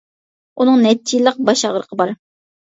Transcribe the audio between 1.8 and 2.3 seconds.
بار.